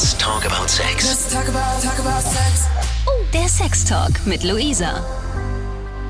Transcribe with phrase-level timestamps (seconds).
[0.00, 1.04] Let's talk about sex.
[1.04, 2.66] Let's talk about, talk about sex.
[3.06, 5.04] Oh, der Sextalk mit Luisa.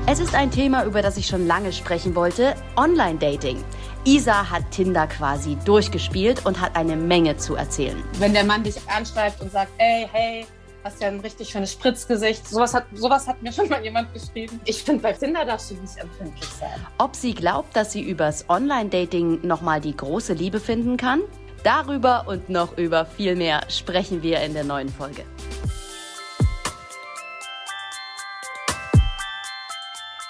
[0.07, 3.61] Es ist ein Thema, über das ich schon lange sprechen wollte: Online-Dating.
[4.05, 8.01] Isa hat Tinder quasi durchgespielt und hat eine Menge zu erzählen.
[8.17, 10.47] Wenn der Mann dich anschreibt und sagt, ey, hey,
[10.85, 12.47] hast ja ein richtig schönes Spritzgesicht.
[12.47, 14.59] Sowas hat, sowas hat mir schon mal jemand geschrieben.
[14.63, 16.79] Ich finde, bei Tinder darfst du nicht empfindlich sein.
[16.97, 21.21] Ob sie glaubt, dass sie übers Online-Dating nochmal die große Liebe finden kann?
[21.63, 25.23] Darüber und noch über viel mehr sprechen wir in der neuen Folge.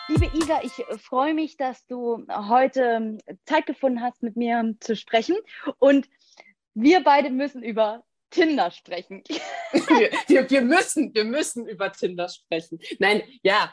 [0.10, 5.38] Liebe Isa, ich freue mich, dass du heute Zeit gefunden hast, mit mir zu sprechen.
[5.80, 6.10] Und
[6.74, 9.24] wir beide müssen über Tinder sprechen.
[9.72, 12.80] wir, wir, wir, müssen, wir müssen über Tinder sprechen.
[13.00, 13.72] Nein, ja.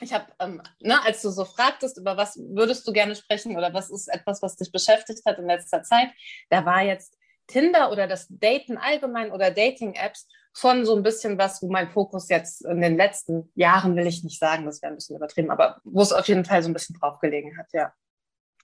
[0.00, 3.72] Ich habe, ähm, ne, als du so fragtest, über was würdest du gerne sprechen oder
[3.74, 6.10] was ist etwas, was dich beschäftigt hat in letzter Zeit,
[6.48, 11.62] da war jetzt Tinder oder das Daten allgemein oder Dating-Apps schon so ein bisschen was,
[11.62, 14.96] wo mein Fokus jetzt in den letzten Jahren, will ich nicht sagen, das wäre ein
[14.96, 17.92] bisschen übertrieben, aber wo es auf jeden Fall so ein bisschen drauf gelegen hat, ja.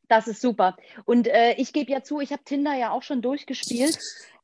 [0.08, 0.76] Das ist super.
[1.04, 3.98] Und äh, ich gebe ja zu, ich habe Tinder ja auch schon durchgespielt.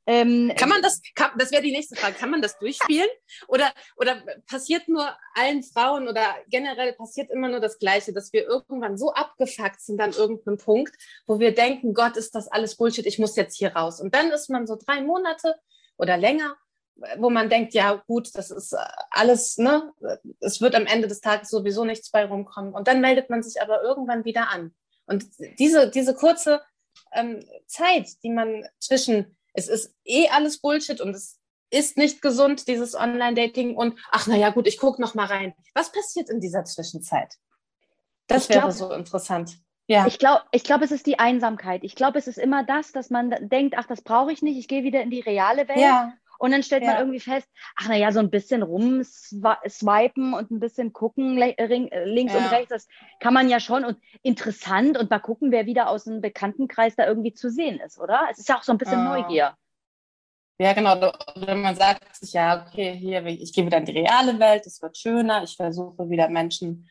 [0.06, 3.08] Ähm, kann man das, kann, das wäre die nächste Frage, kann man das durchspielen?
[3.46, 8.44] Oder, oder passiert nur allen Frauen oder generell passiert immer nur das Gleiche, dass wir
[8.44, 10.92] irgendwann so abgefuckt sind an irgendeinem Punkt,
[11.26, 14.00] wo wir denken, Gott, ist das alles Bullshit, ich muss jetzt hier raus.
[14.00, 15.54] Und dann ist man so drei Monate
[15.96, 16.56] oder länger,
[17.18, 18.76] wo man denkt, ja gut, das ist
[19.10, 19.92] alles, ne,
[20.40, 22.74] es wird am Ende des Tages sowieso nichts bei rumkommen.
[22.74, 24.74] Und dann meldet man sich aber irgendwann wieder an.
[25.06, 25.26] Und
[25.58, 26.60] diese, diese kurze
[27.12, 31.38] ähm, Zeit, die man zwischen es ist eh alles Bullshit und es
[31.70, 33.76] ist nicht gesund, dieses Online-Dating.
[33.76, 35.54] Und ach, naja, gut, ich gucke noch mal rein.
[35.74, 37.34] Was passiert in dieser Zwischenzeit?
[38.26, 39.58] Das wäre glaub, so interessant.
[39.86, 40.06] Ja.
[40.06, 41.82] Ich glaube, ich glaub, es ist die Einsamkeit.
[41.82, 44.68] Ich glaube, es ist immer das, dass man denkt, ach, das brauche ich nicht, ich
[44.68, 45.78] gehe wieder in die reale Welt.
[45.78, 46.14] Ja.
[46.42, 46.88] Und dann stellt ja.
[46.88, 52.40] man irgendwie fest, ach naja, so ein bisschen rumswipen und ein bisschen gucken links ja.
[52.40, 52.88] und rechts, das
[53.20, 57.06] kann man ja schon und interessant und mal gucken, wer wieder aus dem Bekanntenkreis da
[57.06, 58.26] irgendwie zu sehen ist, oder?
[58.28, 59.16] Es ist ja auch so ein bisschen ah.
[59.16, 59.56] Neugier.
[60.58, 61.12] Ja, genau.
[61.36, 64.82] Wenn man sagt sich, ja, okay, hier, ich gehe wieder in die reale Welt, es
[64.82, 66.90] wird schöner, ich versuche wieder Menschen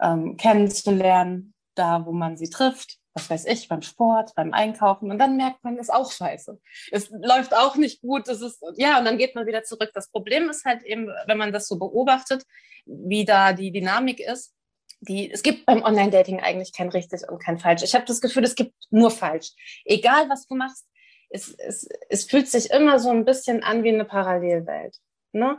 [0.00, 5.18] ähm, kennenzulernen, da wo man sie trifft was weiß ich, beim Sport, beim Einkaufen und
[5.18, 6.58] dann merkt man, ist auch scheiße.
[6.90, 9.90] Es läuft auch nicht gut, es ist, ja, und dann geht man wieder zurück.
[9.94, 12.44] Das Problem ist halt eben, wenn man das so beobachtet,
[12.86, 14.54] wie da die Dynamik ist,
[15.00, 17.82] die, es gibt beim Online-Dating eigentlich kein richtig und kein falsch.
[17.82, 19.50] Ich habe das Gefühl, es gibt nur falsch.
[19.84, 20.86] Egal, was du machst,
[21.28, 24.96] es, es, es fühlt sich immer so ein bisschen an wie eine Parallelwelt.
[25.32, 25.58] Ne?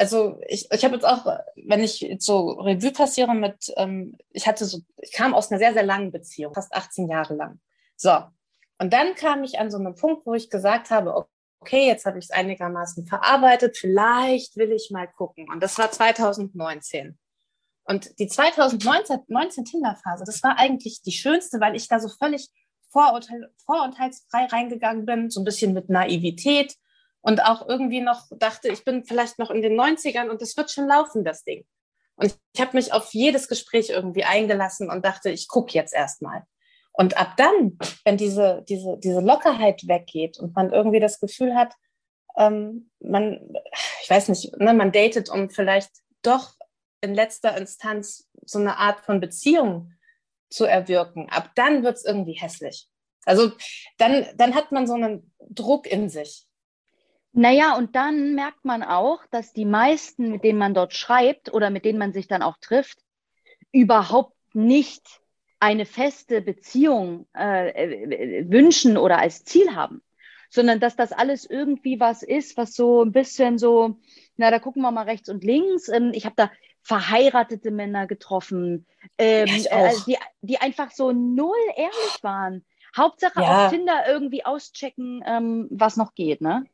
[0.00, 4.64] Also ich, ich habe jetzt auch, wenn ich so Revue passiere mit, ähm, ich hatte
[4.64, 7.60] so, ich kam aus einer sehr, sehr langen Beziehung, fast 18 Jahre lang.
[7.96, 8.18] So.
[8.78, 11.26] Und dann kam ich an so einen Punkt, wo ich gesagt habe,
[11.60, 15.46] okay, jetzt habe ich es einigermaßen verarbeitet, vielleicht will ich mal gucken.
[15.52, 17.18] Und das war 2019.
[17.84, 22.48] Und die 2019 19 Tinder-Phase, das war eigentlich die schönste, weil ich da so völlig
[22.88, 26.74] vorurteil, vorurteilsfrei reingegangen bin, so ein bisschen mit Naivität
[27.22, 30.70] und auch irgendwie noch dachte, ich bin vielleicht noch in den 90ern und das wird
[30.70, 31.64] schon laufen, das Ding.
[32.16, 36.44] Und ich habe mich auf jedes Gespräch irgendwie eingelassen und dachte, ich gucke jetzt erstmal.
[36.92, 41.74] Und ab dann, wenn diese, diese, diese Lockerheit weggeht und man irgendwie das Gefühl hat,
[42.36, 43.54] ähm, man,
[44.02, 45.90] ich weiß nicht, ne, man datet, um vielleicht
[46.22, 46.54] doch
[47.00, 49.92] in letzter Instanz so eine Art von Beziehung
[50.50, 52.88] zu erwirken, ab dann wird es irgendwie hässlich.
[53.24, 53.52] Also
[53.98, 56.46] dann, dann hat man so einen Druck in sich.
[57.32, 61.70] Naja, und dann merkt man auch, dass die meisten, mit denen man dort schreibt oder
[61.70, 62.98] mit denen man sich dann auch trifft,
[63.72, 65.20] überhaupt nicht
[65.60, 70.02] eine feste Beziehung äh, äh, wünschen oder als Ziel haben,
[70.48, 73.98] sondern dass das alles irgendwie was ist, was so ein bisschen so,
[74.36, 75.88] na, da gucken wir mal rechts und links.
[75.88, 76.50] Ähm, ich habe da
[76.82, 78.86] verheiratete Männer getroffen,
[79.18, 82.64] ähm, ja, äh, die, die einfach so null ehrlich waren.
[82.96, 83.66] Hauptsache ja.
[83.66, 86.64] auf Tinder irgendwie auschecken, ähm, was noch geht, ne?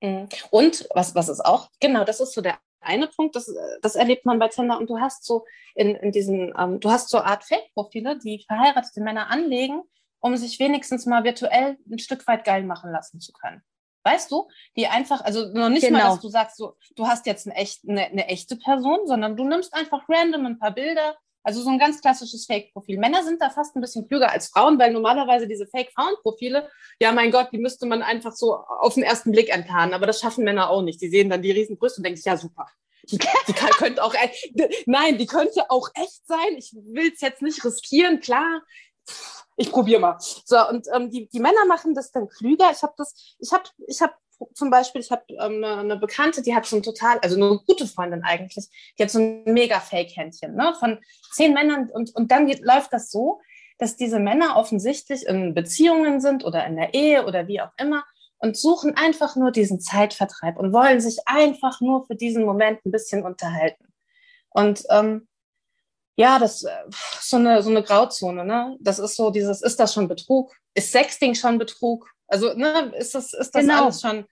[0.00, 0.28] Mhm.
[0.50, 3.52] Und was, was ist auch, genau, das ist so der eine Punkt, das,
[3.82, 5.44] das erlebt man bei Tinder und du hast so
[5.74, 9.82] in, in diesen, ähm, du hast so Art Fake-Profile, die verheiratete Männer anlegen,
[10.20, 13.62] um sich wenigstens mal virtuell ein Stück weit geil machen lassen zu können.
[14.04, 15.98] Weißt du, die einfach, also noch nicht genau.
[15.98, 19.36] mal, dass du sagst, so, du hast jetzt eine, echt, eine, eine echte Person, sondern
[19.36, 21.16] du nimmst einfach random ein paar Bilder,
[21.46, 22.98] also so ein ganz klassisches Fake-Profil.
[22.98, 27.30] Männer sind da fast ein bisschen klüger als Frauen, weil normalerweise diese Fake-Frauen-Profile, ja mein
[27.30, 29.94] Gott, die müsste man einfach so auf den ersten Blick enttarnen.
[29.94, 31.00] Aber das schaffen Männer auch nicht.
[31.00, 32.66] Die sehen dann die Riesenbrüste und denken sich, ja super.
[33.08, 34.12] Die, kann, könnte auch,
[34.86, 36.56] nein, die könnte auch echt sein.
[36.56, 38.62] Ich will es jetzt nicht riskieren, klar.
[39.56, 40.16] Ich probiere mal.
[40.18, 42.72] So, und ähm, die, die Männer machen das dann klüger.
[42.72, 44.18] Ich habe das, ich habe ich hab
[44.54, 47.60] zum Beispiel, ich habe ähm, eine, eine Bekannte, die hat so ein total, also eine
[47.66, 48.68] gute Freundin eigentlich,
[48.98, 50.98] die hat so ein mega Fake-Händchen ne, von
[51.32, 53.40] zehn Männern und, und dann geht, läuft das so,
[53.78, 58.04] dass diese Männer offensichtlich in Beziehungen sind oder in der Ehe oder wie auch immer
[58.38, 62.92] und suchen einfach nur diesen Zeitvertreib und wollen sich einfach nur für diesen Moment ein
[62.92, 63.92] bisschen unterhalten.
[64.50, 65.28] Und ähm,
[66.16, 68.76] ja, das ist so eine, so eine Grauzone, ne?
[68.80, 70.54] Das ist so dieses, ist das schon Betrug?
[70.74, 72.10] Ist Sexting schon Betrug?
[72.28, 73.84] Also, ne, ist das, ist das genau.
[73.84, 74.26] alles schon.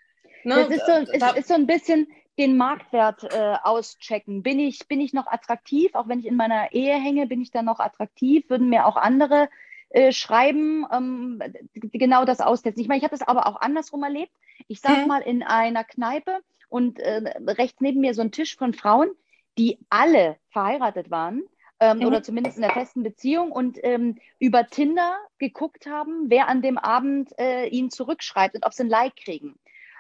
[0.45, 0.57] Ne?
[0.57, 2.09] Das ist so, da, ist, ist so ein bisschen
[2.39, 4.43] den Marktwert äh, auschecken.
[4.43, 5.95] Bin ich, bin ich noch attraktiv?
[5.95, 8.49] Auch wenn ich in meiner Ehe hänge, bin ich dann noch attraktiv?
[8.51, 9.49] Würden mir auch andere
[9.91, 11.41] äh, schreiben, ähm,
[11.75, 12.83] genau das austesten.
[12.83, 14.33] Ich meine, ich habe das aber auch andersrum erlebt.
[14.67, 15.09] Ich saß hm.
[15.09, 19.11] mal in einer Kneipe und äh, rechts neben mir so ein Tisch von Frauen,
[19.57, 21.45] die alle verheiratet waren
[21.85, 22.07] ähm, mhm.
[22.07, 26.79] oder zumindest in der festen Beziehung und ähm, über Tinder geguckt haben, wer an dem
[26.79, 29.59] Abend äh, ihnen zurückschreibt und ob sie ein Like kriegen.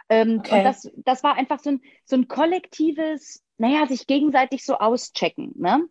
[0.08, 0.58] Ähm, okay.
[0.58, 5.52] Und das, das war einfach so ein, so ein kollektives, naja, sich gegenseitig so auschecken.
[5.56, 5.86] Ne?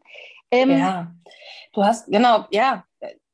[0.51, 1.11] Ähm, ja,
[1.73, 2.85] du hast, genau, ja,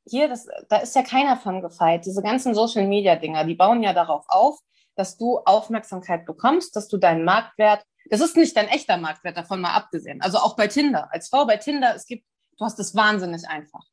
[0.06, 2.04] hier, das, da ist ja keiner von gefeit.
[2.04, 4.58] Diese ganzen Social-Media-Dinger, die bauen ja darauf auf,
[4.96, 9.60] dass du Aufmerksamkeit bekommst, dass du deinen Marktwert, das ist nicht dein echter Marktwert, davon
[9.60, 10.20] mal abgesehen.
[10.20, 11.08] Also auch bei Tinder.
[11.12, 12.24] Als Frau bei Tinder, es gibt
[12.60, 13.86] Du hast es wahnsinnig einfach.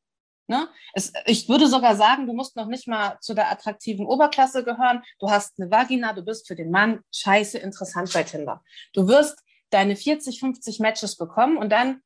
[0.46, 0.68] Ne?
[0.92, 5.02] Es, ich würde sogar sagen, du musst noch nicht mal zu der attraktiven Oberklasse gehören.
[5.18, 8.62] Du hast eine Vagina, du bist für den Mann scheiße interessant bei Tinder.
[8.92, 12.02] Du wirst deine 40, 50 Matches bekommen und dann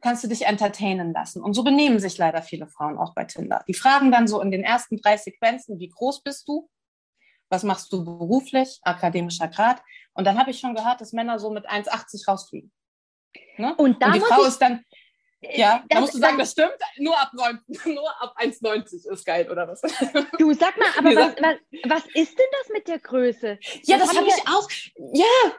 [0.00, 1.42] kannst du dich entertainen lassen.
[1.42, 3.64] Und so benehmen sich leider viele Frauen auch bei Tinder.
[3.66, 6.70] Die fragen dann so in den ersten drei Sequenzen, wie groß bist du?
[7.48, 8.78] Was machst du beruflich?
[8.82, 9.82] Akademischer Grad.
[10.14, 12.72] Und dann habe ich schon gehört, dass Männer so mit 1,80 rausfliegen.
[13.56, 13.74] Ne?
[13.76, 14.84] Und, da und die Frau ist dann,
[15.42, 16.76] ja, da musst du sagen, das stimmt.
[16.98, 17.32] Nur ab,
[18.20, 19.80] ab 1,90 ist geil, oder was?
[20.38, 21.56] Du sag mal, aber was, was,
[21.88, 23.58] was, ist denn das mit der Größe?
[23.84, 24.68] Ja, das, das habe ich auch.
[25.14, 25.52] Ja.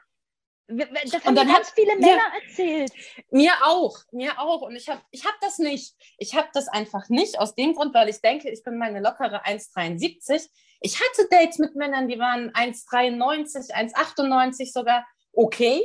[0.68, 2.91] Das haben mir ganz hat, viele Männer ja, erzählt.
[3.30, 4.62] Mir auch, mir auch.
[4.62, 5.94] Und ich habe ich hab das nicht.
[6.18, 9.45] Ich habe das einfach nicht aus dem Grund, weil ich denke, ich bin meine lockere
[9.45, 10.50] 1,73.
[10.80, 15.83] Ich hatte Dates mit Männern, die waren 1,93, 1,98 sogar okay.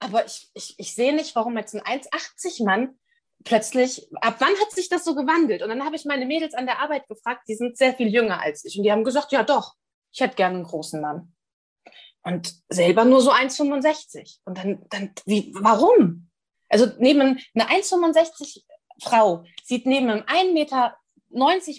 [0.00, 2.98] Aber ich, ich, ich sehe nicht, warum jetzt ein 1,80 Mann
[3.44, 5.62] plötzlich, ab wann hat sich das so gewandelt?
[5.62, 8.40] Und dann habe ich meine Mädels an der Arbeit gefragt, die sind sehr viel jünger
[8.40, 8.76] als ich.
[8.76, 9.74] Und die haben gesagt, ja doch,
[10.12, 11.32] ich hätte gerne einen großen Mann.
[12.22, 14.40] Und selber nur so 1,65.
[14.44, 16.28] Und dann, dann, wie, warum?
[16.68, 18.62] Also neben eine 1,65
[19.02, 20.96] Frau sieht neben einem 1,90 Meter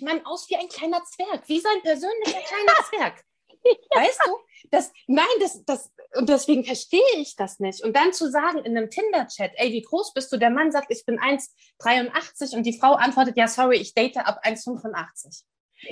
[0.01, 3.23] Mann aus wie ein kleiner Zwerg, wie sein persönlicher kleiner Zwerg.
[3.93, 4.37] Weißt du?
[4.71, 7.83] Das, nein, das, das, und deswegen verstehe ich das nicht.
[7.83, 10.37] Und dann zu sagen in einem Tinder-Chat, ey, wie groß bist du?
[10.37, 14.41] Der Mann sagt, ich bin 1,83 und die Frau antwortet, ja, sorry, ich date ab
[14.43, 15.43] 1,85.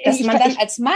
[0.03, 0.93] Dass ich, man dann als Mann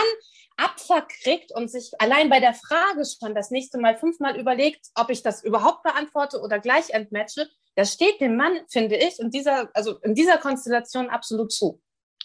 [0.57, 5.09] Abfuck kriegt und sich allein bei der Frage schon das nächste Mal fünfmal überlegt, ob
[5.09, 9.69] ich das überhaupt beantworte oder gleich entmatche, das steht dem Mann, finde ich, in dieser,
[9.73, 11.81] also in dieser Konstellation absolut zu.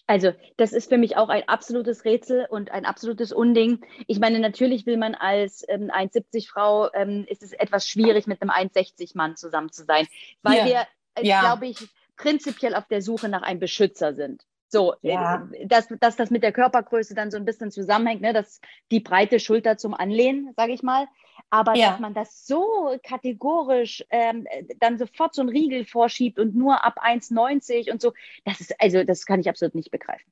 [0.09, 3.85] Also, das ist für mich auch ein absolutes Rätsel und ein absolutes Unding.
[4.07, 8.41] Ich meine, natürlich will man als ähm, 1,70 Frau, ähm, ist es etwas schwierig, mit
[8.41, 10.09] einem 1,60 Mann zusammen zu sein,
[10.43, 10.65] weil ja.
[10.65, 11.41] wir, äh, ja.
[11.41, 14.47] glaube ich, prinzipiell auf der Suche nach einem Beschützer sind.
[14.69, 15.49] So, ja.
[15.53, 18.33] Äh, dass, dass das mit der Körpergröße dann so ein bisschen zusammenhängt, ne?
[18.33, 18.61] dass
[18.91, 21.07] die breite Schulter zum Anlehnen, sage ich mal.
[21.51, 21.93] Aber ja.
[21.93, 24.47] dass man das so kategorisch ähm,
[24.81, 28.13] dann sofort so einen Riegel vorschiebt und nur ab 1,90 und so,
[28.45, 30.31] das ist, also das kann ich absolut nicht begreifen.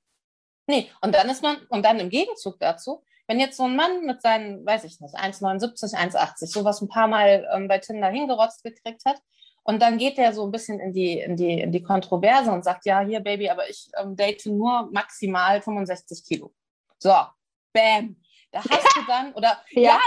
[0.66, 4.04] Nee, und dann ist man, und dann im Gegenzug dazu, wenn jetzt so ein Mann
[4.04, 8.62] mit seinen, weiß ich nicht, 1,79, 1,80, sowas ein paar Mal ähm, bei Tinder hingerotzt
[8.62, 9.16] gekriegt hat,
[9.66, 12.64] und dann geht der so ein bisschen in die, in die, in die Kontroverse und
[12.64, 16.54] sagt, ja, hier, Baby, aber ich ähm, date nur maximal 65 Kilo.
[16.98, 17.12] So,
[17.72, 18.16] bam.
[18.52, 20.00] Da hast du dann, oder ja, ja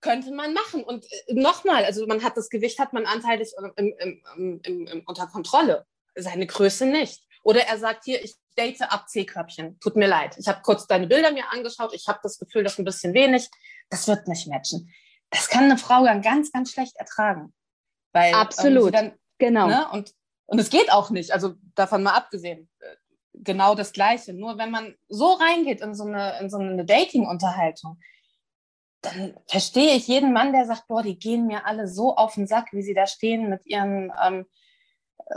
[0.00, 0.82] könnte man machen.
[0.82, 5.26] Und äh, nochmal, also man hat das Gewicht, hat man anteilig im, im, im, unter
[5.26, 5.84] Kontrolle.
[6.14, 7.22] Seine Größe nicht.
[7.42, 9.78] Oder er sagt hier, ich date ab C-Körbchen.
[9.78, 10.36] Tut mir leid.
[10.38, 11.92] Ich habe kurz deine Bilder mir angeschaut.
[11.92, 13.50] Ich habe das Gefühl, das ist ein bisschen wenig.
[13.90, 14.90] Das wird nicht matchen.
[15.28, 17.52] Das kann eine Frau dann ganz, ganz schlecht ertragen.
[18.16, 18.86] Weil, ähm, Absolut.
[18.86, 19.66] Ähm, dann, genau.
[19.66, 20.14] Ne, und,
[20.46, 21.32] und es geht auch nicht.
[21.32, 22.68] Also davon mal abgesehen.
[22.80, 22.96] Äh,
[23.34, 24.32] genau das Gleiche.
[24.32, 27.98] Nur wenn man so reingeht in so eine, in so eine Dating-Unterhaltung,
[29.02, 32.46] dann verstehe ich jeden Mann, der sagt, boah, die gehen mir alle so auf den
[32.46, 34.46] Sack, wie sie da stehen mit ihren ähm,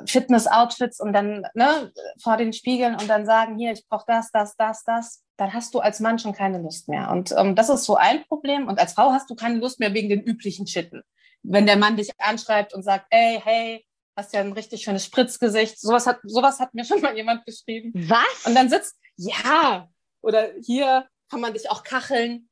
[0.05, 4.55] Fitness-Outfits und dann ne, vor den Spiegeln und dann sagen, hier, ich brauche das, das,
[4.55, 5.25] das, das.
[5.35, 7.11] Dann hast du als Mann schon keine Lust mehr.
[7.11, 8.69] Und ähm, das ist so ein Problem.
[8.69, 11.03] Und als Frau hast du keine Lust mehr wegen den üblichen Schitten.
[11.43, 13.85] Wenn der Mann dich anschreibt und sagt, ey, hey,
[14.19, 15.79] hast ja ein richtig schönes Spritzgesicht.
[15.79, 17.91] Sowas hat, sowas hat mir schon mal jemand geschrieben.
[17.95, 18.45] Was?
[18.45, 19.89] Und dann sitzt, ja,
[20.21, 22.49] oder hier kann man dich auch kacheln.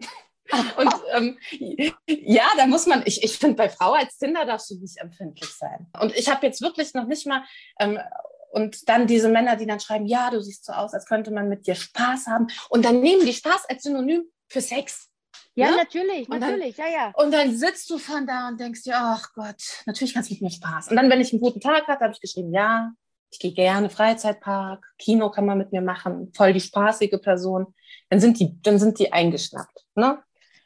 [0.76, 1.38] Und ähm,
[2.06, 5.48] ja, da muss man, ich, ich finde, bei Frau als Tinder darfst du nicht empfindlich
[5.48, 5.86] sein.
[5.98, 7.44] Und ich habe jetzt wirklich noch nicht mal,
[7.78, 7.98] ähm,
[8.50, 11.48] und dann diese Männer, die dann schreiben, ja, du siehst so aus, als könnte man
[11.48, 12.48] mit dir Spaß haben.
[12.68, 15.11] Und dann nehmen die Spaß als Synonym für Sex.
[15.54, 15.76] Ja, Ne?
[15.76, 17.12] natürlich, Und dann- natürlich, ja, ja.
[17.14, 20.42] Und dann sitzt du von da und denkst dir, ach Gott, natürlich kannst du mit
[20.42, 20.88] mir Spaß.
[20.88, 22.90] Und dann, wenn ich einen guten Tag hatte, habe ich geschrieben, ja,
[23.30, 27.74] ich gehe gerne Freizeitpark, Kino kann man mit mir machen, voll die spaßige Person.
[28.08, 29.84] Dann sind die, dann sind die eingeschnappt.
[29.94, 30.22] Ne?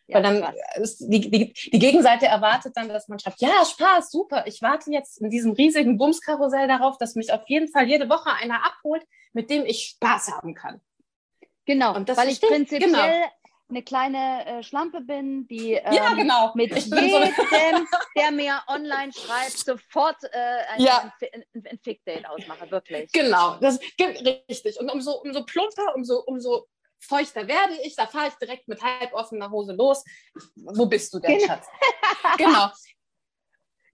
[0.09, 4.11] ja Weil dann ist die, die, die Gegenseite erwartet dann, dass man schreibt, ja, Spaß,
[4.13, 4.47] super.
[4.47, 8.31] Ich warte jetzt in diesem riesigen Bumskarussell darauf, dass mich auf jeden Fall jede Woche
[8.31, 9.03] einer abholt,
[9.33, 10.81] mit dem ich Spaß haben kann.
[11.65, 13.03] Genau, Und das weil ich, prinzipiell genau.
[13.69, 16.53] Eine kleine äh, Schlampe bin, die ähm, ja, genau.
[16.55, 20.39] mit bin so jedem, der mir online schreibt, sofort äh,
[20.75, 21.13] ein, Ja.
[21.33, 23.11] ein, ein, Fick-Date ausmache, wirklich.
[23.13, 23.81] Genau, das
[24.49, 24.79] richtig.
[24.79, 26.67] Und umso, umso plumper, umso, umso
[26.99, 30.05] feuchter werde ich, da fahre ich direkt mit halb offener Hose los.
[30.55, 31.47] Wo bist du denn, Genau.
[31.47, 31.67] Schatz?
[32.39, 32.71] Genau.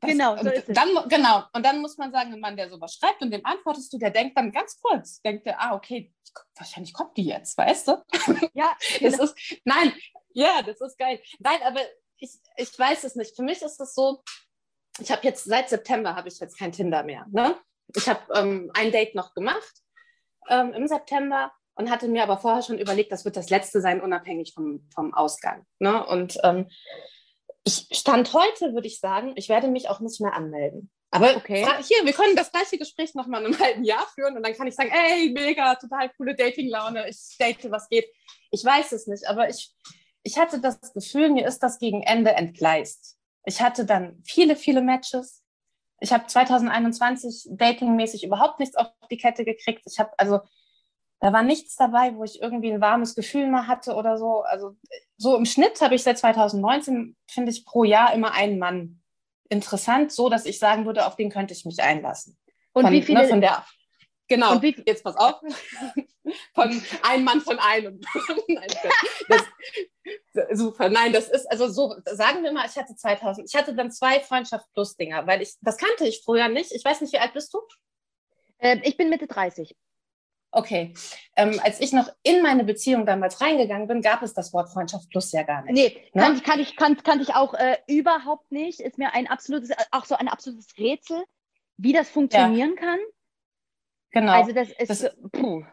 [0.03, 0.75] Das, Genau, so und ist es.
[0.75, 1.45] Dann, genau.
[1.53, 4.11] Und dann muss man sagen, ein Mann, der sowas schreibt und dem antwortest du, der
[4.11, 6.13] denkt dann ganz kurz, denkt der, ah, okay,
[6.57, 8.05] wahrscheinlich kommt die jetzt, weißt du?
[8.55, 9.25] Ja, Das genau.
[9.25, 9.93] ist, nein,
[10.35, 11.21] ja, das ist geil.
[11.39, 11.81] Nein, aber
[12.19, 13.37] ich, ich weiß es nicht.
[13.37, 14.23] Für mich ist es so,
[14.99, 17.27] ich habe jetzt seit September habe ich jetzt kein Tinder mehr.
[17.31, 17.57] Ne?
[17.95, 19.73] Ich habe ähm, ein Date noch gemacht
[20.49, 24.01] ähm, im September und hatte mir aber vorher schon überlegt, das wird das letzte sein,
[24.01, 25.65] unabhängig vom, vom Ausgang.
[25.79, 26.05] Ne?
[26.07, 26.69] Und ähm,
[27.65, 30.91] ich stand heute, würde ich sagen, ich werde mich auch nicht mehr anmelden.
[31.11, 31.67] Aber Okay.
[31.83, 34.55] hier, wir können das gleiche Gespräch noch mal in einem halben Jahr führen und dann
[34.55, 38.07] kann ich sagen, ey, mega, total coole Dating-Laune, ich date, was geht.
[38.51, 39.73] Ich weiß es nicht, aber ich,
[40.23, 43.19] ich hatte das Gefühl, mir ist das gegen Ende entgleist.
[43.45, 45.43] Ich hatte dann viele, viele Matches.
[46.01, 49.83] Ich habe 2021 datingmäßig überhaupt nichts auf die Kette gekriegt.
[49.85, 50.41] Ich habe also,
[51.23, 54.43] da war nichts dabei, wo ich irgendwie ein warmes Gefühl mal hatte oder so.
[54.43, 54.77] Also
[55.17, 59.01] so im Schnitt habe ich seit 2019, finde ich, pro Jahr immer einen Mann
[59.49, 62.37] interessant, so dass ich sagen würde, auf den könnte ich mich einlassen.
[62.73, 63.65] Und von, wie viele, Ne, von der,
[64.27, 65.41] genau, und wie- jetzt pass auf.
[66.55, 68.01] Von einem Mann von einem.
[68.49, 68.69] Nein,
[69.29, 69.43] das,
[70.53, 70.89] super.
[70.89, 74.21] Nein, das ist, also so, sagen wir mal, ich hatte 2000, ich hatte dann zwei
[74.21, 76.71] Freundschaft plus Dinger, weil ich, das kannte ich früher nicht.
[76.73, 77.61] Ich weiß nicht, wie alt bist du?
[78.59, 79.77] äh, ich bin Mitte 30.
[80.55, 80.93] Okay.
[81.35, 85.09] Ähm, als ich noch in meine Beziehung damals reingegangen bin, gab es das Wort Freundschaft
[85.09, 85.73] plus ja gar nicht.
[85.73, 86.23] Nee, Ne?
[86.23, 88.79] kann, ich- kann, ich, kann, kannte ich auch äh, überhaupt nicht.
[88.81, 91.25] Ist mir ein absolutes, auch so ein absolutes Rätsel,
[91.79, 92.99] wie das funktionieren kann.
[94.11, 94.33] Genau.
[94.33, 95.65] Also das ist, Das- puh.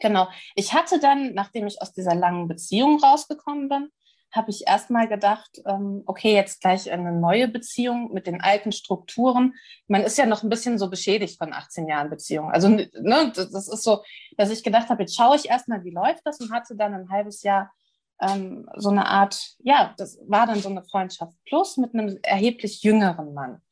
[0.00, 0.28] Genau.
[0.56, 3.90] Ich hatte dann, nachdem ich aus dieser langen Beziehung rausgekommen bin,
[4.30, 9.54] habe ich erstmal gedacht, ähm, okay, jetzt gleich eine neue Beziehung mit den alten Strukturen.
[9.86, 12.50] Man ist ja noch ein bisschen so beschädigt von 18 Jahren Beziehung.
[12.50, 14.02] Also ne, das, ist so,
[14.36, 17.10] dass ich gedacht habe, jetzt schaue ich erstmal, wie läuft das und hatte dann ein
[17.10, 17.72] halbes Jahr
[18.20, 22.82] ähm, so eine Art, ja, das war dann so eine Freundschaft plus mit einem erheblich
[22.82, 23.62] jüngeren Mann.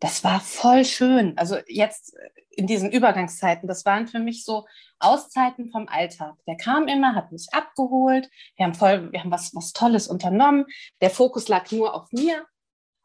[0.00, 1.36] Das war voll schön.
[1.38, 2.14] Also jetzt
[2.50, 4.66] in diesen Übergangszeiten, das waren für mich so
[4.98, 6.34] Auszeiten vom Alltag.
[6.46, 8.28] Der kam immer, hat mich abgeholt.
[8.56, 10.66] Wir haben voll, wir haben was, was Tolles unternommen.
[11.00, 12.44] Der Fokus lag nur auf mir.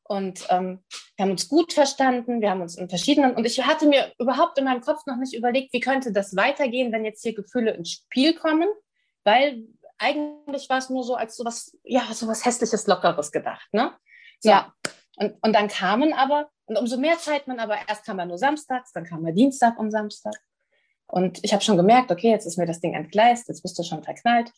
[0.04, 0.84] Und ähm,
[1.16, 2.42] wir haben uns gut verstanden.
[2.42, 5.36] Wir haben uns in verschiedenen, und ich hatte mir überhaupt in meinem Kopf noch nicht
[5.36, 8.68] überlegt, wie könnte das weitergehen, wenn jetzt hier Gefühle ins Spiel kommen.
[9.24, 9.68] Weil
[10.00, 13.94] eigentlich war es nur so als so was, ja, so was hässliches, lockeres gedacht, ne?
[14.40, 14.50] So.
[14.50, 14.74] Ja.
[15.20, 18.38] Und, und dann kamen aber, und umso mehr Zeit man aber, erst kam er nur
[18.38, 20.34] samstags, dann kam er Dienstag und Samstag.
[21.08, 23.84] Und ich habe schon gemerkt, okay, jetzt ist mir das Ding entgleist, jetzt bist du
[23.84, 24.52] schon verknallt.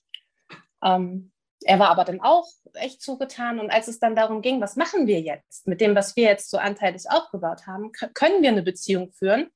[0.83, 1.31] Ähm,
[1.63, 3.59] er war aber dann auch echt zugetan.
[3.59, 6.49] Und als es dann darum ging, was machen wir jetzt mit dem, was wir jetzt
[6.49, 9.49] so anteilig aufgebaut haben, können wir eine Beziehung führen,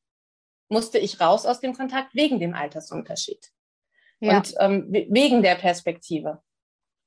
[0.70, 3.52] musste ich raus aus dem Kontakt wegen dem Altersunterschied
[4.20, 4.38] Ja.
[4.38, 6.42] und ähm, we- wegen der Perspektive.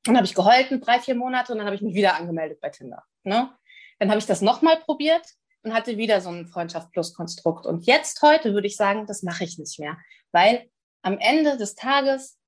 [0.04, 2.68] Dann habe ich geholfen, drei, vier Monate, und dann habe ich mich wieder angemeldet bei
[2.70, 3.02] Tinder.
[3.24, 3.50] Ne?
[3.98, 5.26] Dann habe ich das nochmal probiert
[5.62, 7.66] und hatte wieder so ein Freundschaft-Plus-Konstrukt.
[7.66, 9.96] Und jetzt, heute, würde ich sagen, das mache ich nicht mehr,
[10.32, 10.70] weil
[11.02, 12.38] am Ende des Tages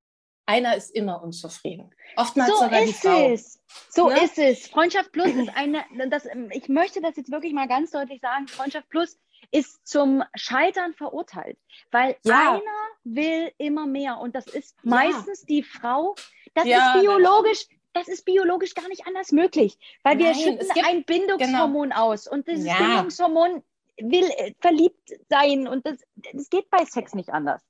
[0.45, 1.93] einer ist immer unzufrieden.
[2.17, 3.29] Oftmals so sogar die ist Frau.
[3.31, 3.59] es.
[3.89, 4.23] So Ne?
[4.23, 4.67] ist es.
[4.67, 8.89] Freundschaft Plus ist eine, das, ich möchte das jetzt wirklich mal ganz deutlich sagen, Freundschaft
[8.89, 9.17] Plus
[9.51, 11.57] ist zum Scheitern verurteilt,
[11.91, 12.53] weil Ja.
[12.53, 12.61] einer
[13.03, 14.89] will immer mehr und das ist Ja.
[14.89, 16.15] meistens die Frau.
[16.53, 20.67] Das Ja, ist biologisch, das ist biologisch gar nicht anders möglich, weil wir Nein, schütten
[20.73, 22.77] gibt- ein Bindungshormon aus und dieses Ja.
[22.77, 23.63] Bindungshormon
[23.99, 25.97] will äh, verliebt sein und das,
[26.33, 27.61] das geht bei Sex nicht anders.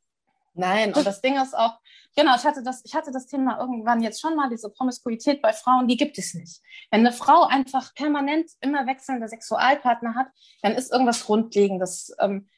[0.54, 1.80] Nein, und das Ding ist auch,
[2.16, 5.54] genau, ich hatte das, ich hatte das Thema irgendwann jetzt schon mal, diese Promiskuität bei
[5.54, 6.62] Frauen, die gibt es nicht.
[6.90, 10.28] Wenn eine Frau einfach permanent immer wechselnde Sexualpartner hat,
[10.62, 12.14] dann ist irgendwas Grundlegendes.
[12.20, 12.50] Ähm,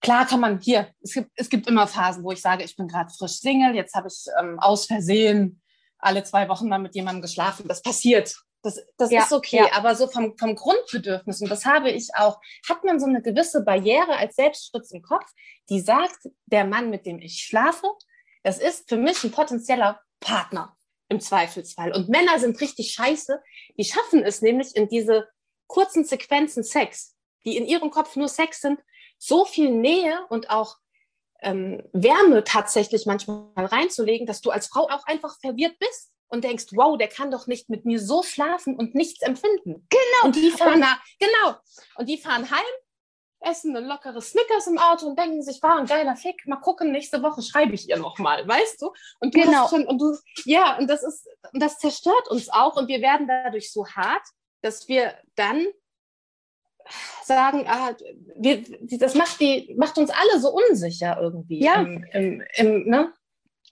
[0.00, 2.88] klar kann man hier, es gibt, es gibt immer Phasen, wo ich sage, ich bin
[2.88, 5.62] gerade frisch Single, jetzt habe ich ähm, aus Versehen
[5.98, 7.66] alle zwei Wochen mal mit jemandem geschlafen.
[7.68, 8.34] Das passiert.
[8.62, 9.58] Das, das Ja, ist okay.
[9.58, 9.72] ja.
[9.74, 13.62] Aber so vom, vom Grundbedürfnis, und das habe ich auch, hat man so eine gewisse
[13.62, 15.26] Barriere als Selbstschutz im Kopf,
[15.68, 17.86] die sagt, der Mann, mit dem ich schlafe,
[18.42, 20.76] das ist für mich ein potenzieller Partner
[21.08, 21.92] im Zweifelsfall.
[21.92, 23.40] Und Männer sind richtig scheiße.
[23.78, 25.28] Die schaffen es nämlich in diese
[25.68, 28.80] kurzen Sequenzen Sex, die in ihrem Kopf nur Sex sind,
[29.18, 30.76] so viel Nähe und auch
[31.42, 36.66] ähm, Wärme tatsächlich manchmal reinzulegen, dass du als Frau auch einfach verwirrt bist und denkst,
[36.72, 39.86] wow, der kann doch nicht mit mir so schlafen und nichts empfinden.
[39.88, 40.24] Genau.
[40.24, 41.56] Und die fahren nach, genau.
[41.96, 42.64] Und die fahren heim,
[43.40, 46.90] essen ein lockeres Snickers im Auto und denken sich, war ein geiler Fick, mal gucken,
[46.90, 48.92] nächste Woche schreibe ich ihr nochmal, weißt du?
[49.20, 49.68] Und du Genau.
[49.68, 53.28] schon, und du, ja, und das ist, und das zerstört uns auch und wir werden
[53.28, 54.26] dadurch so hart,
[54.62, 55.66] dass wir dann
[57.22, 57.94] sagen, ah,
[58.36, 58.62] wir,
[58.98, 61.62] das macht, die, macht uns alle so unsicher irgendwie.
[61.62, 61.82] Ja.
[61.82, 63.12] Im, im, im, ne?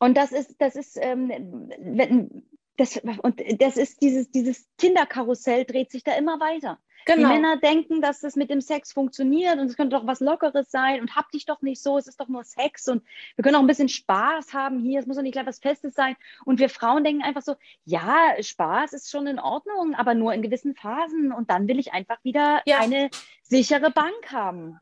[0.00, 1.30] Und das ist, das ist, ähm,
[1.78, 2.44] wenn,
[2.76, 6.78] das, und das ist dieses, dieses Tinder-Karussell dreht sich da immer weiter.
[7.06, 7.28] Die Genau.
[7.28, 11.02] Männer denken, dass das mit dem Sex funktioniert und es könnte doch was Lockeres sein
[11.02, 13.02] und hab dich doch nicht so, es ist doch nur Sex und
[13.36, 15.94] wir können auch ein bisschen Spaß haben hier, es muss doch nicht gleich was Festes
[15.94, 16.16] sein.
[16.46, 20.40] Und wir Frauen denken einfach so, ja, Spaß ist schon in Ordnung, aber nur in
[20.40, 22.78] gewissen Phasen und dann will ich einfach wieder Ja.
[22.80, 23.10] eine
[23.42, 24.80] sichere Bank haben.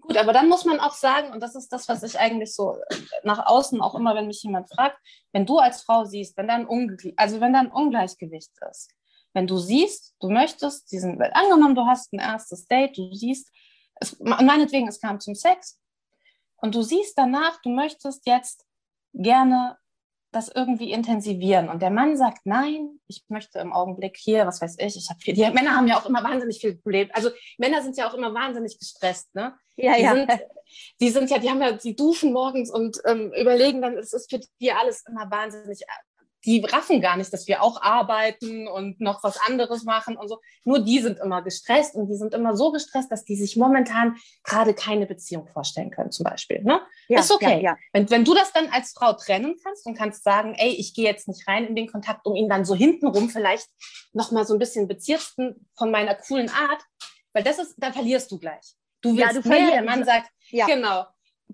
[0.00, 2.78] Gut, aber dann muss man auch sagen, und das ist das, was ich eigentlich so
[3.24, 4.98] nach außen auch immer, wenn mich jemand fragt,
[5.32, 8.92] wenn du als Frau siehst, wenn da ein, Unge also wenn da ein Ungleichgewicht ist,
[9.34, 13.50] wenn du siehst, du möchtest diesen, angenommen, du hast ein erstes Date, du siehst,
[13.96, 15.80] es, meinetwegen, es kam zum Sex,
[16.60, 18.64] und du siehst danach, du möchtest jetzt
[19.12, 19.78] gerne
[20.30, 21.68] das irgendwie intensivieren.
[21.68, 25.20] Und der Mann sagt, nein, ich möchte im Augenblick hier, was weiß ich, ich habe
[25.20, 27.08] viel, die Männer haben ja auch immer wahnsinnig viel Problem.
[27.12, 29.54] Also Männer sind ja auch immer wahnsinnig gestresst, ne?
[29.76, 30.14] Ja, die, ja.
[30.14, 30.30] sind,
[31.00, 34.28] die sind ja, die haben ja, die duschen morgens und ähm, überlegen dann, es ist
[34.28, 35.80] für die alles immer wahnsinnig.
[36.48, 40.40] Die raffen gar nicht, dass wir auch arbeiten und noch was anderes machen und so.
[40.64, 44.16] Nur die sind immer gestresst und die sind immer so gestresst, dass die sich momentan
[44.44, 46.62] gerade keine Beziehung vorstellen können, zum Beispiel.
[46.62, 46.80] Ne?
[47.08, 47.56] ja, ist okay.
[47.56, 47.76] Ja, ja.
[47.92, 51.04] Wenn, wenn du das dann als Frau trennen kannst und kannst sagen, ey, ich gehe
[51.04, 53.68] jetzt nicht rein in den Kontakt, um ihn dann so hintenrum vielleicht
[54.14, 56.82] nochmal so ein bisschen bezirzen von meiner coolen Art,
[57.34, 58.72] weil das ist, dann verlierst du gleich.
[59.02, 60.64] Du Ja, willst du mehr, verlierst- der Mann sagt, Ja.
[60.64, 61.04] genau.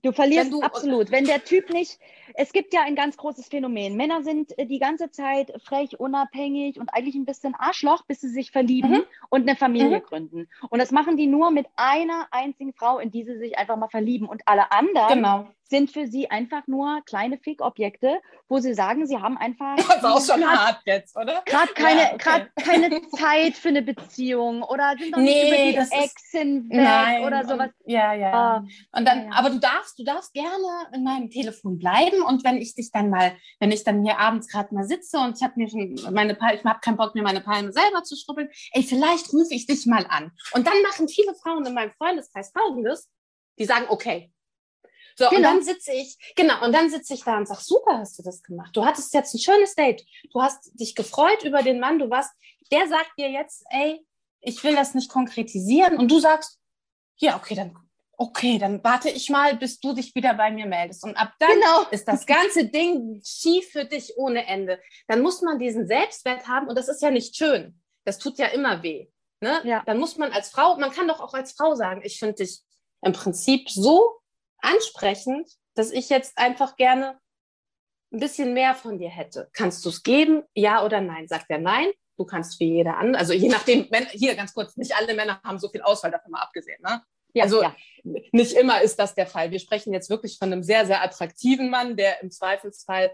[0.02, 1.10] Du verlierst Wenn du- absolut.
[1.10, 1.98] Wenn der Typ nicht,
[2.34, 3.96] es gibt ja ein ganz großes Phänomen.
[3.96, 8.28] Männer sind äh, die ganze Zeit frech, unabhängig und eigentlich ein bisschen Arschloch, bis sie
[8.30, 9.02] sich verlieben Mhm.
[9.30, 10.02] und eine Familie Mhm.
[10.04, 10.48] gründen.
[10.70, 13.88] Und das machen die nur mit einer einzigen Frau, in die sie sich einfach mal
[13.88, 14.28] verlieben.
[14.28, 15.46] Und alle anderen Genau.
[15.64, 20.04] sind für sie einfach nur kleine Fickobjekte, wo sie sagen, sie haben einfach Das ist
[20.04, 21.42] auch schon gerade hart jetzt, oder?
[21.74, 22.18] keine, Ja, okay.
[22.18, 26.12] grad keine Zeit für eine Beziehung oder sind noch Nee, nicht über die das Ex
[26.30, 27.70] hinweg oder sowas.
[27.84, 28.32] Und, ja, ja.
[28.32, 29.30] Ah, Und dann, ja, ja.
[29.34, 30.54] aber du darfst, du darfst gerne
[30.92, 34.48] in meinem Telefon bleiben und wenn ich dich dann mal, wenn ich dann hier abends
[34.48, 37.22] gerade mal sitze und ich habe mir schon meine Palme, ich habe keinen Bock mir
[37.22, 40.32] meine Palme selber zu schrubbeln, ey, vielleicht rufe ich dich mal an.
[40.52, 43.08] Und dann machen viele Frauen in meinem Freundeskreis Folgendes,
[43.58, 44.30] die sagen, okay.
[45.16, 45.50] So, und Genau.
[45.50, 48.42] dann sitze ich, genau, und dann sitze ich da und sag, super hast du das
[48.42, 48.74] gemacht.
[48.76, 50.04] Du hattest jetzt ein schönes Date.
[50.32, 52.32] Du hast dich gefreut über den Mann, du warst,
[52.72, 54.04] der sagt dir jetzt, ey,
[54.40, 56.58] ich will das nicht konkretisieren und du sagst,
[57.16, 57.76] ja, okay, dann,
[58.18, 61.04] okay, dann warte ich mal, bis du dich wieder bei mir meldest.
[61.04, 61.82] Und ab dann Genau.
[61.90, 64.80] ist das ganze Ding schief für dich ohne Ende.
[65.08, 67.80] Dann muss man diesen Selbstwert haben und das ist ja nicht schön.
[68.04, 69.08] Das tut ja immer weh.
[69.40, 69.60] Ne?
[69.64, 69.82] Ja.
[69.86, 72.60] Dann muss man als Frau, man kann doch auch als Frau sagen, ich finde dich
[73.02, 74.20] im Prinzip so
[74.58, 77.18] ansprechend, dass ich jetzt einfach gerne
[78.12, 79.50] ein bisschen mehr von dir hätte.
[79.52, 80.44] Kannst du es geben?
[80.54, 81.28] Ja oder nein?
[81.28, 81.90] Sagt er nein?
[82.16, 85.40] Du kannst wie jeder andere, also je nachdem, wenn, hier ganz kurz, nicht alle Männer
[85.42, 86.80] haben so viel Auswahl, davon mal abgesehen.
[86.80, 87.02] Ne?
[87.34, 87.74] Ja, also ja.
[88.32, 89.50] nicht immer ist das der Fall.
[89.50, 93.10] Wir sprechen jetzt wirklich von einem sehr, sehr attraktiven Mann, der im Zweifelsfall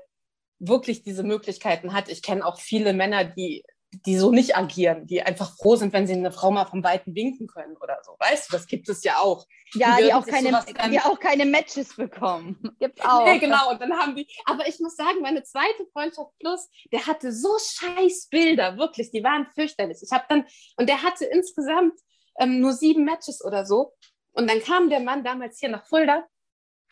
[0.58, 2.08] wirklich diese Möglichkeiten hat.
[2.08, 3.64] Ich kenne auch viele Männer, die,
[4.06, 7.14] die so nicht agieren, die einfach froh sind, wenn sie eine Frau mal vom Weiten
[7.14, 8.14] winken können oder so.
[8.18, 9.46] Weißt du, das gibt es ja auch.
[9.72, 12.60] Ja, Die die auch, keine, dann- die auch keine Matches bekommen.
[12.78, 13.24] Gibt's auch.
[13.24, 13.70] Nee, genau.
[13.70, 17.56] Und dann haben die, aber ich muss sagen, meine zweite Freundschaft plus, der hatte so
[17.58, 19.98] scheiß Bilder, wirklich, die waren fürchterlich.
[20.02, 20.44] Ich habe dann,
[20.76, 21.94] und der hatte insgesamt
[22.38, 23.92] ähm, nur sieben Matches oder so.
[24.32, 26.26] Und dann kam der Mann damals hier nach Fulda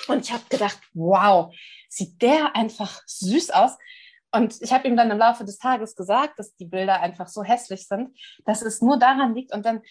[0.06, 1.54] und ich habe gedacht, wow,
[1.88, 3.76] sieht der einfach süß aus.
[4.30, 7.42] Und ich habe ihm dann im Laufe des Tages gesagt, dass die Bilder einfach so
[7.42, 9.54] hässlich sind, dass es nur daran liegt.
[9.54, 9.82] Und dann,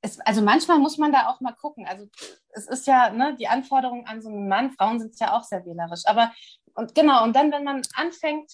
[0.00, 1.86] es, also manchmal muss man da auch mal gucken.
[1.86, 2.06] Also
[2.50, 5.64] es ist ja ne, die Anforderung an so einen Mann, Frauen sind ja auch sehr
[5.66, 6.02] wählerisch.
[6.06, 6.32] Aber
[6.74, 8.52] und genau, und dann, wenn man anfängt,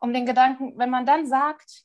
[0.00, 1.84] um den Gedanken, wenn man dann sagt,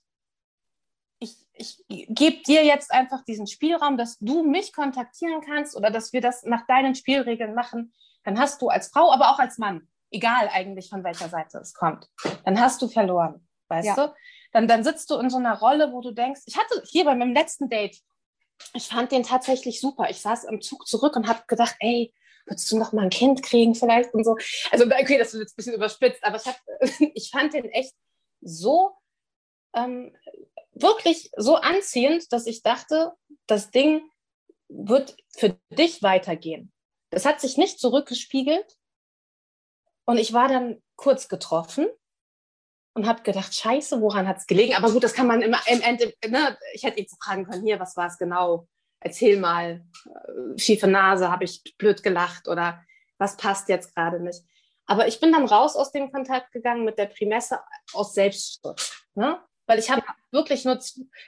[1.26, 6.14] ich, ich gebe dir jetzt einfach diesen Spielraum, dass du mich kontaktieren kannst oder dass
[6.14, 9.88] wir das nach deinen Spielregeln machen, dann hast du als Frau, aber auch als Mann,
[10.12, 12.10] egal eigentlich von welcher Seite es kommt,
[12.44, 13.96] dann hast du verloren, weißt Ja.
[14.08, 14.14] du?
[14.52, 17.16] Dann, dann sitzt du in so einer Rolle, wo du denkst, ich hatte hier bei
[17.16, 18.00] meinem letzten Date,
[18.74, 20.10] ich fand den tatsächlich super.
[20.10, 22.14] Ich saß im Zug zurück und habe gedacht, ey,
[22.46, 24.38] würdest du noch mal ein Kind kriegen vielleicht und so.
[24.72, 26.56] Also okay, das wird jetzt ein bisschen überspitzt, aber ich, hab,
[27.14, 27.94] ich fand den echt
[28.42, 28.96] so
[29.74, 30.16] ähm,
[30.76, 33.14] wirklich so anziehend, dass ich dachte,
[33.48, 34.02] das Ding
[34.68, 36.72] wird für dich weitergehen.
[37.10, 38.78] Das hat sich nicht zurückgespiegelt
[40.06, 41.88] und ich war dann kurz getroffen
[42.94, 44.76] und habe gedacht, scheiße, woran hat es gelegen?
[44.76, 46.58] Aber gut, das kann man immer im Ende, ne?
[46.74, 48.68] ich hätte ihn fragen können, hier, was war es genau?
[49.00, 52.84] Erzähl mal, äh, schiefe Nase, habe ich blöd gelacht oder
[53.18, 54.42] was passt jetzt gerade nicht?
[54.88, 57.60] Aber ich bin dann raus aus dem Kontakt gegangen mit der Prämisse
[57.94, 59.06] aus Selbstschutz.
[59.16, 59.42] Ne?
[59.68, 60.80] Weil ich habe wirklich nur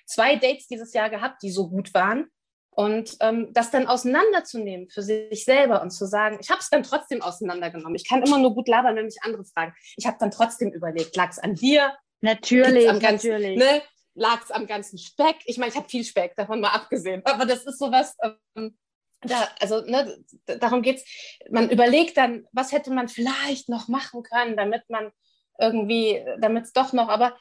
[0.06, 2.30] zwei Dates dieses Jahr gehabt, die so gut waren.
[2.70, 6.84] Und ähm, das dann auseinanderzunehmen für sich selber und zu sagen, ich habe es dann
[6.84, 7.96] trotzdem auseinandergenommen.
[7.96, 9.74] Ich kann immer nur gut labern, wenn mich andere fragen.
[9.96, 11.96] Ich habe dann trotzdem überlegt, lag es an dir?
[12.22, 13.58] Natürlich, am ganzen, natürlich.
[13.58, 13.82] Ne?
[14.14, 15.38] Lag es am ganzen Speck?
[15.46, 17.24] Ich meine, ich habe viel Speck, davon mal abgesehen.
[17.26, 18.16] Aber das ist sowas,
[18.56, 18.78] ähm,
[19.22, 21.04] da, also ne, darum geht's.
[21.50, 25.12] Man überlegt dann, was hätte man vielleicht noch machen können, damit man
[25.60, 27.36] irgendwie, damit es doch noch, aber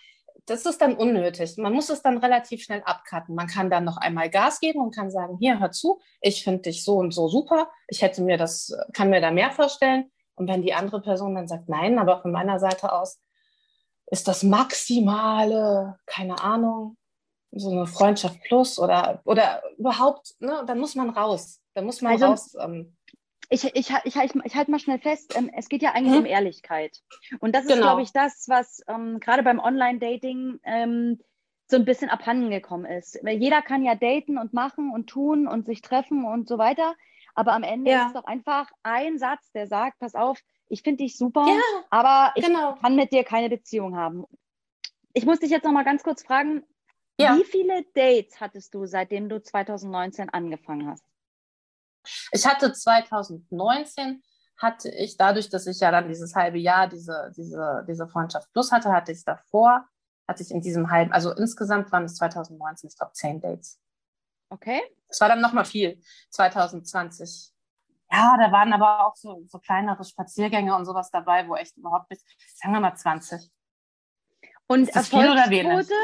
[0.47, 1.57] das ist dann unnötig.
[1.59, 3.35] Man muss es dann relativ schnell abcutten.
[3.35, 6.63] Man kann dann noch einmal Gas geben und kann sagen, hier, hör zu, ich finde
[6.63, 7.69] dich so und so super.
[7.89, 10.11] Ich hätte mir das, kann mir da mehr vorstellen.
[10.37, 13.21] Und wenn die andere Person dann sagt, nein, aber von meiner Seite aus
[14.11, 16.97] ist das Maximale, keine Ahnung,
[17.53, 21.61] so eine Freundschaft plus oder, oder überhaupt, ne, dann muss man raus.
[21.75, 22.55] Dann muss man Also- raus.
[22.61, 22.96] Ähm,
[23.49, 26.21] ich, ich, ich, ich, ich halte mal schnell fest, ähm, es geht ja eigentlich Mhm.
[26.21, 27.03] um Ehrlichkeit.
[27.41, 27.83] Und das ist, Genau.
[27.83, 31.21] glaube ich, das, was ähm, gerade beim Online-Dating ähm,
[31.69, 33.19] so ein bisschen abhanden gekommen ist.
[33.25, 36.95] Jeder kann ja daten und machen und tun und sich treffen und so weiter.
[37.35, 38.07] Aber am Ende Ja.
[38.07, 42.33] ist doch einfach ein Satz, der sagt, pass auf, ich finde dich super, ja, aber
[42.35, 42.75] ich genau.
[42.77, 44.25] kann mit dir keine Beziehung haben.
[45.13, 46.63] Ich muss dich jetzt noch mal ganz kurz fragen,
[47.19, 47.37] Ja.
[47.37, 51.05] wie viele Dates hattest du, seitdem du 2019 angefangen hast?
[52.33, 54.23] Ich hatte 2019,
[54.59, 58.73] hatte ich dadurch, dass ich ja dann dieses halbe Jahr diese, diese, diese Freundschaft plus
[58.73, 59.87] hatte, hatte ich davor,
[60.27, 63.81] hatte ich in diesem halben, also insgesamt waren es 2019, ich glaube, zehn Dates.
[64.49, 64.81] Okay?
[65.09, 67.53] Es war dann nochmal viel, 2020.
[68.11, 72.11] Ja, da waren aber auch so, so kleinere Spaziergänge und sowas dabei, wo echt überhaupt
[72.11, 72.23] nicht,
[72.55, 73.51] sagen wir mal 20.
[74.69, 75.67] Und Ist das viel oder wenig?
[75.67, 76.01] Erfolgsquote?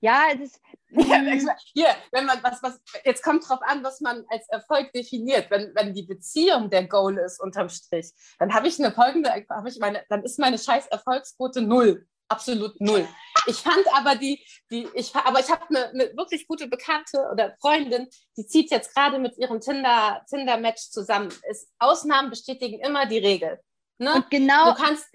[0.00, 0.60] Ja, es ist.
[0.90, 4.92] Ja, sag, Hier, wenn man was, was, jetzt kommt drauf an, was man als Erfolg
[4.92, 5.50] definiert.
[5.50, 9.68] Wenn, wenn die Beziehung der Goal ist unterm Strich, dann habe ich eine folgende, habe
[9.68, 12.06] ich meine, dann ist meine scheiß Erfolgsquote null.
[12.30, 13.08] Absolut null.
[13.46, 17.56] Ich fand aber die, die, ich, aber ich habe eine, eine wirklich gute Bekannte oder
[17.60, 18.06] Freundin,
[18.36, 21.32] die zieht jetzt gerade mit ihrem Tinder, Tinder-Match zusammen.
[21.48, 23.58] Es, Ausnahmen bestätigen immer die Regel.
[23.96, 24.14] Ne?
[24.14, 25.06] Und genau, Du kannst,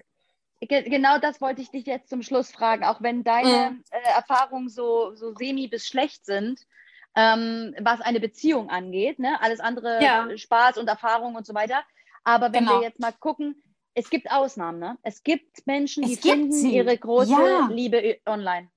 [0.66, 3.84] ge genau das wollte ich dich jetzt zum Schluss fragen, auch wenn deine Mhm.
[3.90, 6.60] äh, Erfahrungen so, so semi bis schlecht sind,
[7.16, 9.40] ähm, was eine Beziehung angeht, ne?
[9.40, 10.26] Alles andere Ja.
[10.28, 11.82] äh, Spaß und Erfahrung und so weiter.
[12.24, 12.80] Aber wenn Genau.
[12.80, 13.62] wir jetzt mal gucken,
[13.94, 14.98] es gibt Ausnahmen, ne?
[15.02, 17.68] Es gibt Menschen, die Es finden ihre große Ja.
[17.70, 18.68] Liebe online.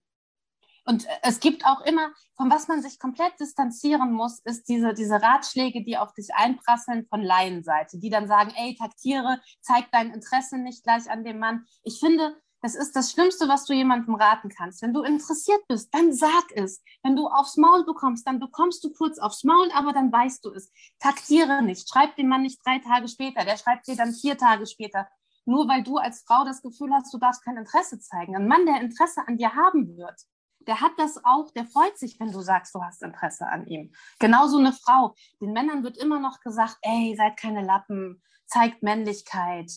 [0.88, 4.93] Und äh, es gibt auch immer, von was man sich komplett distanzieren muss, ist diese,
[4.93, 10.12] diese Ratschläge, die auf dich einprasseln von Laienseite, die dann sagen, ey, taktiere, zeig dein
[10.12, 11.65] Interesse nicht gleich an dem Mann.
[11.84, 14.82] Ich finde, das ist das Schlimmste, was du jemandem raten kannst.
[14.82, 16.82] Wenn du interessiert bist, dann sag es.
[17.04, 20.52] Wenn du aufs Maul bekommst, dann bekommst du kurz aufs Maul, aber dann weißt du
[20.52, 20.71] es.
[21.00, 21.88] Taktiere nicht.
[21.89, 23.45] Schreib den Mann nicht drei Tage später.
[23.45, 25.08] Der schreibt dir dann vier Tage später.
[25.45, 28.36] Nur weil du als Frau das Gefühl hast, du darfst kein Interesse zeigen.
[28.36, 30.19] Ein Mann, der Interesse an dir haben wird,
[30.67, 33.93] der hat das auch, der freut sich, wenn du sagst, du hast Interesse an ihm.
[34.19, 35.15] Genauso eine Frau.
[35.41, 39.71] Den Männern wird immer noch gesagt, ey, seid keine Lappen, zeigt Männlichkeit,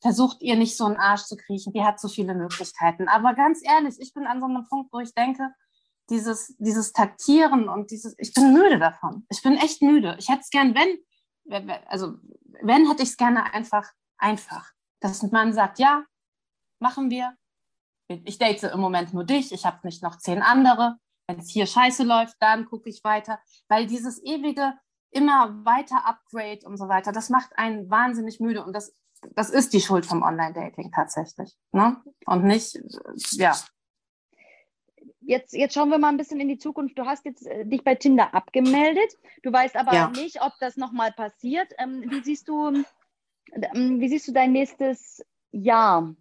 [0.00, 3.08] versucht ihr nicht so einen Arsch zu kriechen, die hat so viele Möglichkeiten.
[3.08, 5.48] Aber ganz ehrlich, ich bin an so einem Punkt, wo ich denke,
[6.10, 9.24] dieses, dieses Taktieren und dieses, ich bin müde davon.
[9.30, 10.16] Ich bin echt müde.
[10.18, 12.14] Ich hätte es gern, wenn, also
[12.62, 14.72] wenn, hätte ich es gerne einfach, einfach.
[15.00, 16.04] Dass ein Mann sagt, ja,
[16.80, 17.36] machen wir,
[18.24, 20.96] ich date im Moment nur dich, ich habe nicht noch zehn andere.
[21.26, 23.38] Wenn es hier scheiße läuft, dann gucke ich weiter.
[23.68, 24.74] Weil dieses ewige
[25.10, 28.64] immer weiter Upgrade und so weiter, das macht einen wahnsinnig müde.
[28.64, 28.94] Und das,
[29.34, 31.56] das ist die Schuld vom Online-Dating tatsächlich.
[31.72, 31.96] Ne?
[32.26, 32.78] Und nicht,
[33.32, 33.54] ja.
[35.20, 36.98] Jetzt, jetzt schauen wir mal ein bisschen in die Zukunft.
[36.98, 39.16] Du hast jetzt äh, dich bei Tinder abgemeldet.
[39.44, 40.08] Du weißt aber Ja.
[40.10, 41.72] nicht, ob das nochmal passiert.
[41.78, 42.68] Ähm, wie siehst du,
[43.52, 46.14] ähm, wie siehst du dein nächstes Jahr?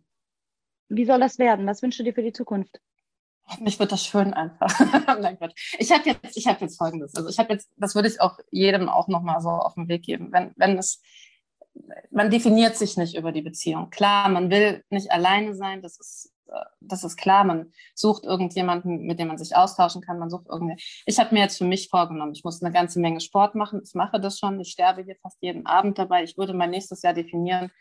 [0.94, 1.66] Wie soll das werden?
[1.68, 2.82] Was wünschst du dir für die Zukunft?
[3.60, 4.70] Mich wird das schön einfach.
[5.80, 7.16] Ich habe jetzt, ich jetzt Folgendes.
[7.16, 10.04] Also ich habe jetzt, das würde ich auch jedem auch nochmal so auf den Weg
[10.04, 10.32] geben.
[10.32, 11.02] Wenn, wenn es,
[12.12, 13.90] man definiert sich nicht über die Beziehung.
[13.90, 17.44] Klar, man will nicht alleine sein, das ist, äh, das ist klar.
[17.44, 20.20] Man sucht irgendjemanden, mit dem man sich austauschen kann.
[20.20, 20.48] Man sucht.
[21.06, 23.82] Ich habe mir jetzt für mich vorgenommen, ich muss eine ganze Menge Sport machen.
[23.84, 24.60] Ich mache das schon.
[24.60, 26.24] Ich sterbe hier fast jeden Abend dabei.
[26.24, 27.72] Ich würde mein nächstes Jahr definieren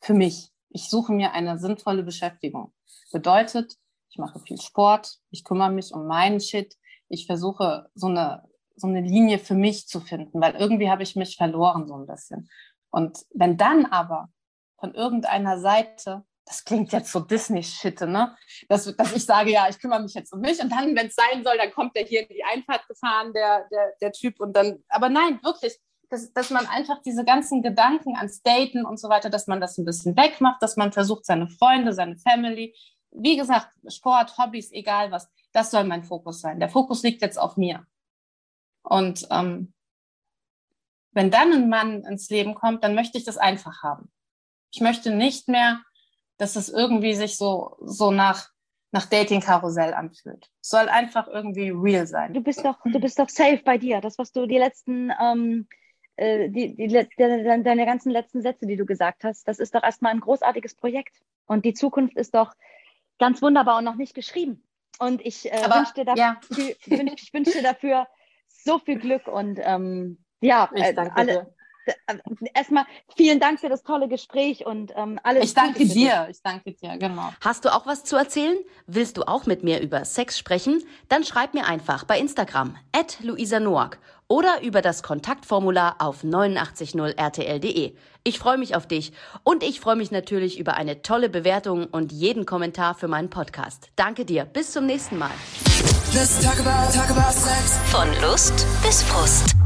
[0.00, 0.50] für mich.
[0.70, 2.72] Ich suche mir eine sinnvolle Beschäftigung.
[3.12, 3.76] Bedeutet,
[4.10, 6.76] ich mache viel Sport, ich kümmere mich um meinen Shit,
[7.08, 8.42] ich versuche so eine,
[8.76, 12.06] so eine Linie für mich zu finden, weil irgendwie habe ich mich verloren so ein
[12.06, 12.48] bisschen.
[12.90, 14.28] Und wenn dann aber
[14.78, 18.36] von irgendeiner Seite, das klingt jetzt so Disney-Shit, ne?
[18.68, 21.14] Dass, dass ich sage, ja, ich kümmere mich jetzt um mich und dann, wenn es
[21.14, 24.52] sein soll, dann kommt der hier in die Einfahrt gefahren, der, der, der Typ und
[24.54, 25.78] dann, aber nein, wirklich,
[26.10, 29.78] dass, dass man einfach diese ganzen Gedanken ans Daten und so weiter, dass man das
[29.78, 32.74] ein bisschen wegmacht, dass man versucht, seine Freunde, seine Family,
[33.10, 36.60] wie gesagt, Sport, Hobbys, egal was, das soll mein Fokus sein.
[36.60, 37.86] Der Fokus liegt jetzt auf mir.
[38.82, 39.72] Und ähm,
[41.12, 44.10] wenn dann ein Mann ins Leben kommt, dann möchte ich das einfach haben.
[44.70, 45.80] Ich möchte nicht mehr,
[46.36, 48.50] dass es irgendwie sich so, so nach,
[48.92, 50.50] nach Dating-Karussell anfühlt.
[50.60, 52.34] Es soll einfach irgendwie real sein.
[52.34, 54.02] Du bist doch, du bist doch safe bei dir.
[54.02, 55.66] Das, was du die letzten, ähm,
[56.16, 59.82] äh, die, die, die, deine ganzen letzten Sätze, die du gesagt hast, das ist doch
[59.82, 61.16] erstmal ein großartiges Projekt.
[61.46, 62.54] Und die Zukunft ist doch
[63.18, 64.62] ganz wunderbar und noch nicht geschrieben.
[64.98, 66.40] Und ich äh, wünsche dir, dafür, ja.
[66.86, 68.06] wünsch, wünsch dir dafür
[68.48, 71.54] so viel Glück und ähm, ja, ich äh, danke alle,
[72.54, 72.84] erstmal
[73.16, 75.44] vielen Dank für das tolle Gespräch und ähm, alles.
[75.44, 76.28] Ich danke Gute dir.
[76.30, 77.32] Ich danke dir, genau.
[77.40, 78.58] Hast du auch was zu erzählen?
[78.86, 80.82] Willst du auch mit mir über Sex sprechen?
[81.08, 87.94] Dann schreib mir einfach bei Instagram at Luisa Noack oder über das Kontaktformular auf 890rtl.de.
[88.24, 89.12] Ich freue mich auf dich
[89.44, 93.90] und ich freue mich natürlich über eine tolle Bewertung und jeden Kommentar für meinen Podcast.
[93.94, 94.44] Danke dir.
[94.44, 95.30] Bis zum nächsten Mal.
[96.42, 97.32] Talk about, talk about
[97.90, 99.65] Von Lust bis Frust.